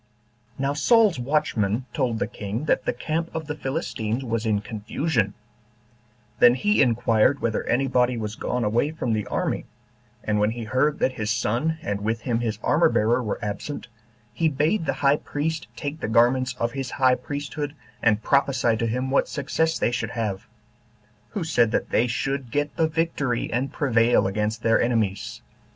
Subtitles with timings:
[0.57, 0.63] 3.
[0.63, 5.35] Now Saul's watchmen told the king that the camp of the Philistines was in confusion;
[6.39, 9.65] then he inquired whether any body was gone away from the army;
[10.23, 13.89] and when he heard that his son, and with him his armor bearer, were absent,
[14.33, 18.87] he bade the high priest take the garments of his high priesthood, and prophesy to
[18.87, 20.47] him what success they should have;
[21.29, 25.43] who said that they should get the victory, and prevail against their enemies.